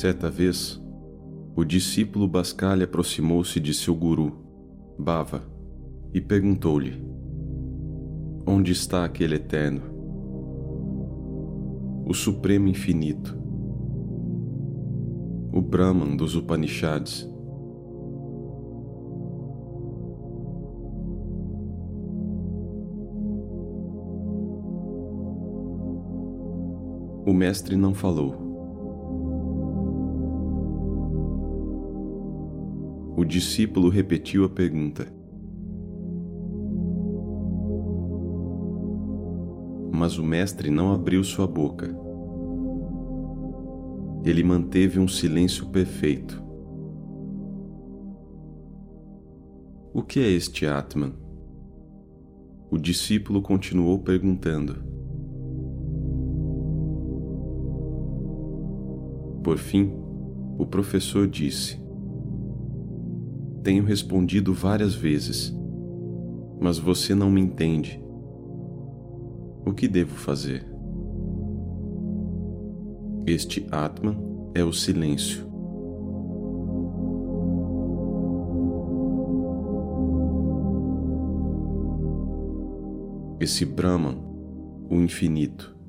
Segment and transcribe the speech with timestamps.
[0.00, 0.82] Certa vez,
[1.54, 4.32] o discípulo Bascalha aproximou-se de seu guru,
[4.98, 5.42] Bava,
[6.14, 7.04] e perguntou-lhe:
[8.46, 9.82] Onde está aquele eterno?
[12.06, 13.38] O Supremo Infinito,
[15.52, 17.28] o Brahman dos Upanishads.
[27.26, 28.49] O mestre não falou.
[33.20, 35.06] O discípulo repetiu a pergunta.
[39.92, 41.94] Mas o mestre não abriu sua boca.
[44.24, 46.42] Ele manteve um silêncio perfeito.
[49.92, 51.12] O que é este Atman?
[52.70, 54.82] O discípulo continuou perguntando.
[59.44, 59.92] Por fim,
[60.58, 61.79] o professor disse:
[63.62, 65.54] tenho respondido várias vezes,
[66.60, 68.02] mas você não me entende.
[69.64, 70.66] O que devo fazer?
[73.26, 74.16] Este Atman
[74.54, 75.48] é o silêncio.
[83.38, 84.18] Esse Brahman,
[84.90, 85.79] o infinito.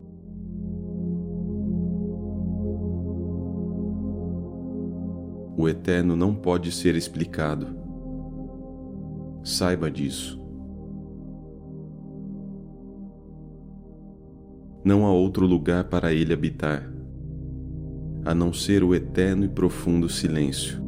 [5.62, 7.67] O eterno não pode ser explicado.
[9.44, 10.42] Saiba disso.
[14.84, 16.92] Não há outro lugar para ele habitar,
[18.26, 20.81] a não ser o eterno e profundo silêncio.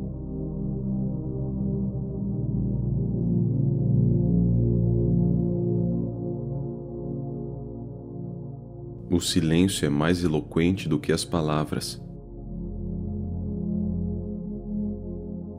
[9.12, 12.02] O silêncio é mais eloquente do que as palavras.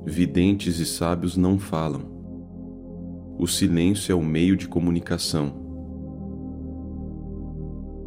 [0.06, 2.12] Videntes e sábios não falam.
[3.38, 5.62] O silêncio é o meio de comunicação.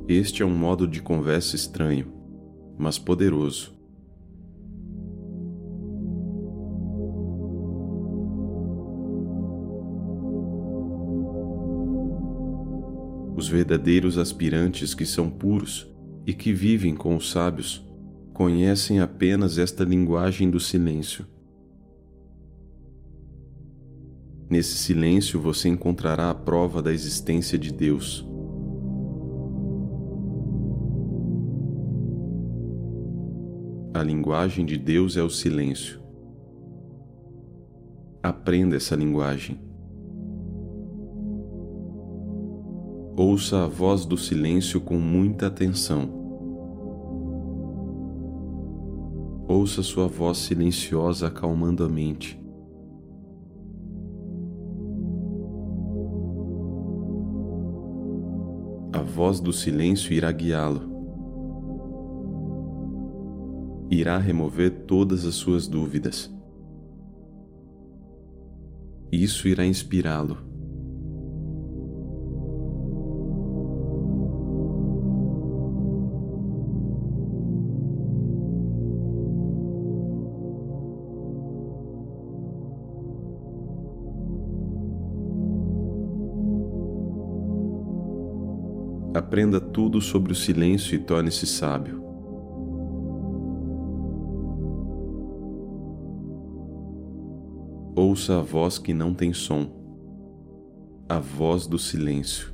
[0.08, 2.14] Este é um modo de conversa estranho,
[2.78, 3.76] mas poderoso.
[13.36, 15.92] Os verdadeiros aspirantes que são puros
[16.26, 17.86] e que vivem com os sábios
[18.34, 21.26] conhecem apenas esta linguagem do silêncio
[24.50, 28.26] Nesse silêncio você encontrará a prova da existência de Deus.
[33.94, 36.00] A linguagem de Deus é o silêncio.
[38.24, 39.60] Aprenda essa linguagem.
[43.18, 46.10] Ouça a voz do silêncio com muita atenção.
[49.48, 52.47] Ouça sua voz silenciosa acalmando a mente.
[59.18, 60.96] Voz do silêncio irá guiá-lo.
[63.90, 66.32] Irá remover todas as suas dúvidas.
[69.12, 70.38] Isso irá inspirá-lo.
[89.38, 92.04] Aprenda tudo sobre o silêncio e torne-se sábio.
[97.96, 99.70] Ouça a voz que não tem som,
[101.08, 102.52] a voz do silêncio.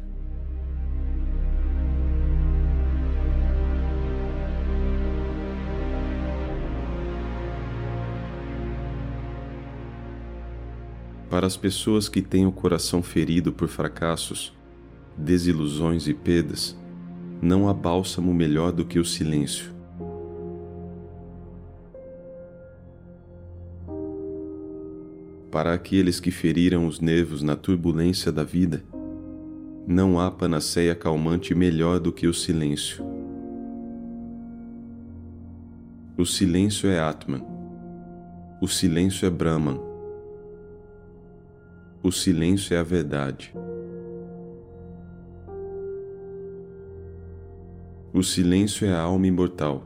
[11.30, 14.54] Para as pessoas que têm o coração ferido por fracassos,
[15.18, 16.78] desilusões e perdas,
[17.42, 19.74] não há bálsamo melhor do que o silêncio.
[25.52, 28.84] Para aqueles que feriram os nervos na turbulência da vida,
[29.86, 33.06] não há panaceia calmante melhor do que o silêncio.
[36.18, 37.44] O silêncio é Atman.
[38.62, 39.80] O silêncio é Brahman.
[42.02, 43.54] O silêncio é a verdade.
[48.14, 49.84] O silêncio é a alma imortal.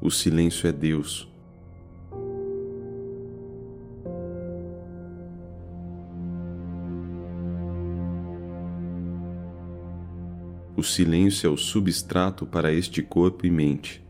[0.00, 1.32] O silêncio é Deus.
[10.76, 14.04] O silêncio é o substrato para este corpo e mente.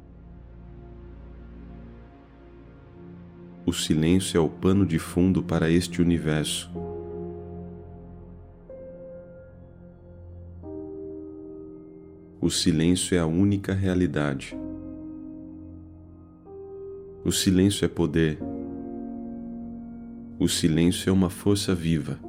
[3.67, 6.86] O silêncio é o pano de fundo para este universo.
[12.47, 14.57] O silêncio é a única realidade.
[17.25, 18.39] O silêncio é poder.
[20.39, 22.21] O silêncio é uma força viva.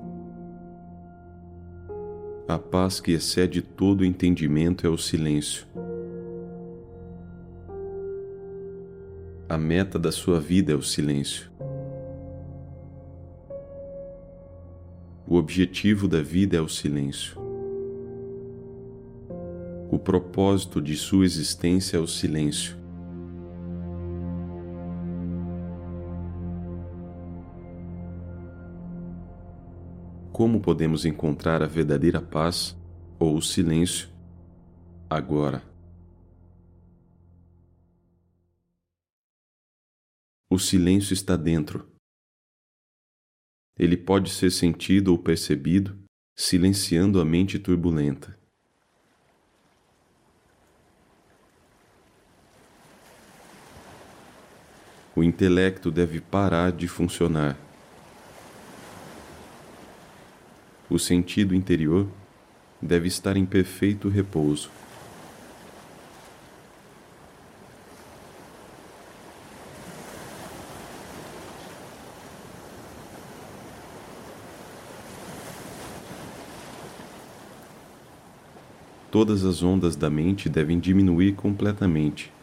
[2.47, 5.67] A paz que excede todo entendimento é o silêncio.
[9.47, 11.47] A meta da sua vida é o silêncio.
[15.27, 17.46] O objetivo da vida é o silêncio.
[19.97, 22.77] O propósito de sua existência é o silêncio.
[30.31, 32.77] como podemos encontrar a verdadeira paz
[33.17, 34.07] ou o silêncio
[35.09, 35.63] agora.
[40.47, 41.91] O silêncio está dentro.
[43.75, 45.99] Ele pode ser sentido ou percebido,
[46.35, 48.36] silenciando a mente turbulenta.
[55.17, 57.57] O intelecto deve parar de funcionar
[60.87, 62.07] o sentido interior
[62.79, 64.69] deve estar em perfeito repouso.
[79.09, 82.36] Todas as ondas da mente devem diminuir completamente.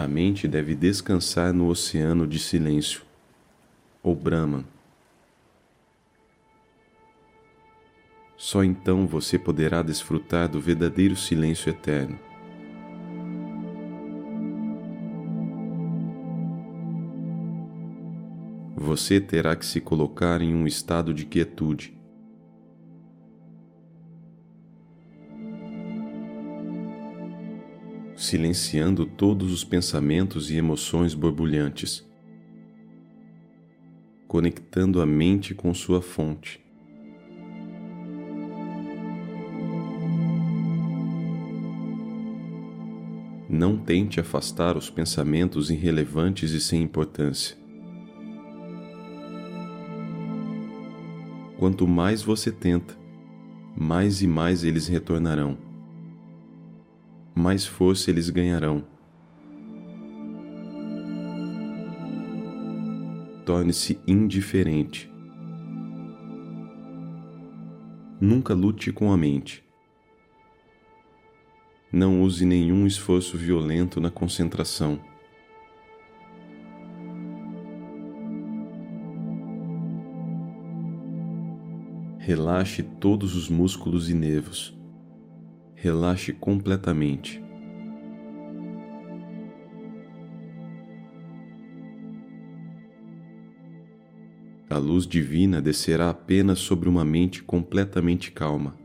[0.00, 3.02] A mente deve descansar no oceano de silêncio,
[4.02, 4.64] ou Brahman.
[8.34, 12.18] Só então você poderá desfrutar do verdadeiro silêncio eterno.
[18.74, 21.99] Você terá que se colocar em um estado de quietude
[28.30, 32.08] silenciando todos os pensamentos e emoções borbulhantes,
[34.28, 36.60] conectando a mente com sua fonte.
[43.48, 47.56] Não tente afastar os pensamentos irrelevantes e sem importância.
[51.58, 52.96] Quanto mais você tenta,
[53.76, 55.69] mais e mais eles retornarão
[57.34, 58.84] mais força eles ganharão.
[63.44, 65.10] Torne-se indiferente.
[68.20, 69.64] Nunca lute com a mente.
[71.92, 75.00] Não use nenhum esforço violento na concentração.
[82.18, 84.79] Relaxe todos os músculos e nervos
[85.82, 87.42] relaxe completamente.
[94.68, 98.76] A luz divina descerá apenas sobre uma mente completamente calma.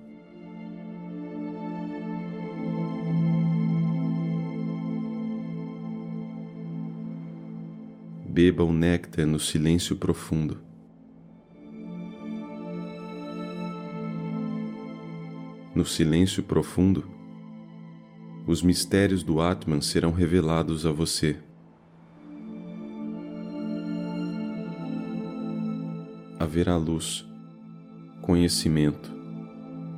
[8.25, 10.74] Beba o néctar no silêncio profundo.
[15.75, 17.03] No silêncio profundo,
[18.47, 21.35] os mistérios do Atman serão revelados a você.
[26.39, 27.27] Haverá luz,
[28.21, 29.11] conhecimento,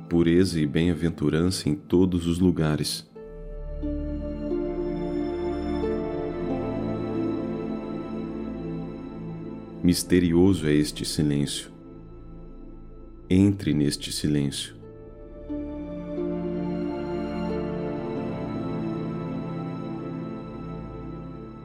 [0.08, 3.08] pureza e bem-aventurança em todos os lugares.
[9.84, 11.70] Misterioso é este silêncio.
[13.30, 14.77] Entre neste silêncio.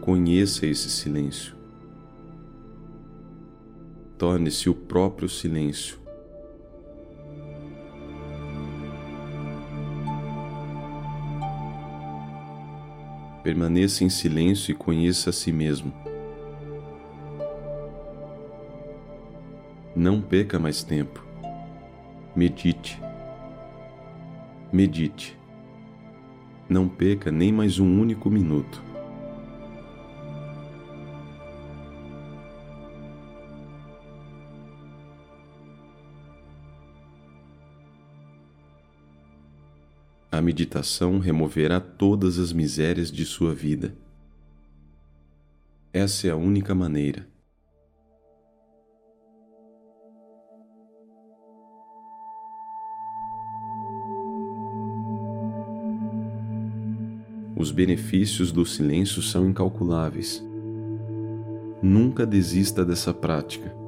[0.04, 1.56] Conheça esse silêncio.
[4.18, 5.98] Torne-se o próprio silêncio.
[13.42, 15.94] Permaneça em silêncio e conheça a si mesmo.
[19.96, 21.26] Não perca mais tempo.
[22.36, 23.02] Medite.
[24.70, 25.40] Medite.
[26.68, 28.93] Não perca nem mais um único minuto.
[40.34, 43.96] A meditação removerá todas as misérias de sua vida.
[45.94, 47.28] Essa é a única maneira.
[57.56, 60.44] Os benefícios do silêncio são incalculáveis.
[61.80, 63.83] Nunca desista dessa prática.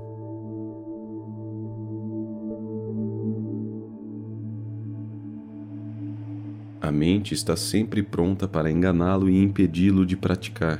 [6.85, 10.79] A mente está sempre pronta para enganá-lo e impedi-lo de praticar.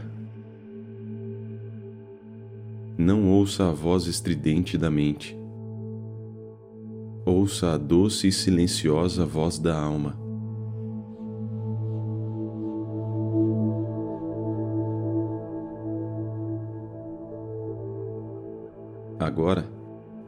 [2.96, 5.36] Não ouça a voz estridente da mente.
[7.26, 10.16] Ouça a doce e silenciosa voz da alma.
[19.20, 19.68] Agora,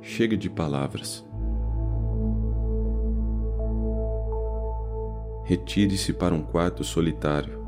[0.02, 1.27] chega de palavras.
[5.48, 7.66] Retire-se para um quarto solitário.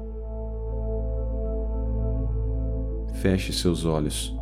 [3.22, 4.38] Feche seus olhos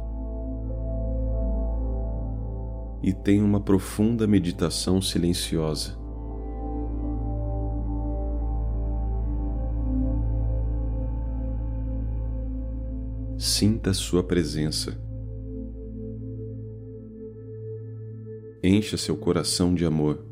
[3.03, 5.95] e tenha uma profunda meditação silenciosa.
[13.37, 14.99] Sinta sua presença.
[18.63, 20.26] Encha seu coração de amor.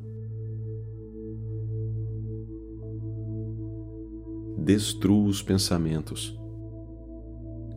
[4.66, 6.36] Destrua os pensamentos,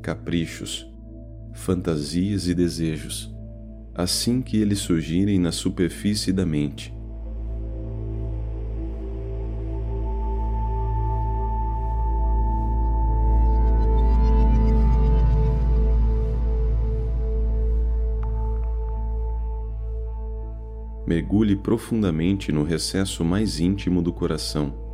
[0.02, 0.90] caprichos,
[1.52, 3.30] fantasias e desejos,
[3.95, 6.97] assim que eles surgirem na superfície da mente.
[21.07, 24.88] mergulhe profundamente no recesso mais íntimo do coração.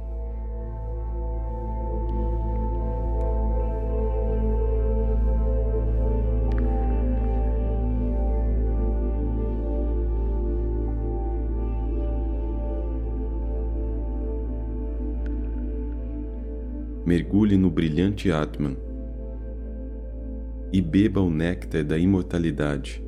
[17.14, 18.76] Mergulhe no brilhante Atman
[20.72, 23.04] e beba o néctar da imortalidade.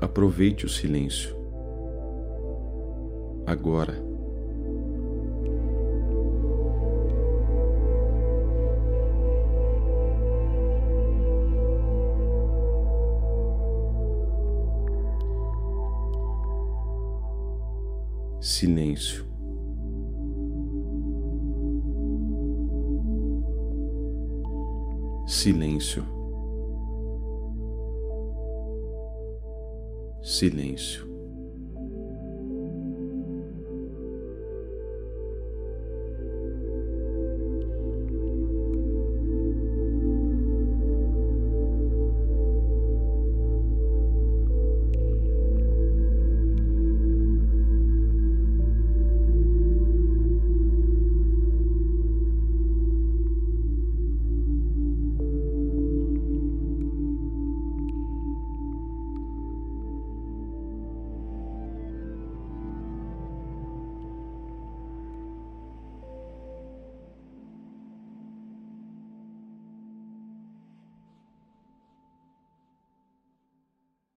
[0.00, 1.36] Aproveite o silêncio.
[3.46, 4.11] Agora.
[18.62, 19.24] Silêncio.
[25.26, 26.04] Silêncio.
[30.22, 31.11] silêncio.